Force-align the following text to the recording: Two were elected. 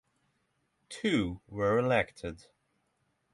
Two 0.89 1.41
were 1.47 1.77
elected. 1.77 2.47